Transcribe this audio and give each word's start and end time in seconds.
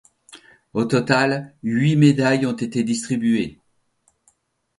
Au 0.73 0.85
total, 0.85 1.53
huit 1.61 1.95
médailles 1.95 2.47
ont 2.47 2.55
été 2.55 2.83
distribuées. 2.83 3.59